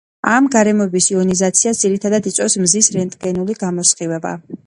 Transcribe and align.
ამ 0.35 0.45
გარემოს 0.53 1.09
იონიზაციას 1.15 1.83
ძირითადად 1.83 2.31
იწვევს 2.31 2.57
მზის 2.63 2.91
რენტგენული 2.97 3.59
გამოსხივება. 3.67 4.35